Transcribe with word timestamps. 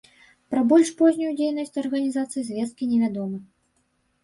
Пра 0.53 0.61
больш 0.71 0.89
познюю 1.01 1.35
дзейнасць 1.41 1.79
арганізацыі 1.83 2.41
звесткі 2.51 2.91
невядомы. 2.97 3.37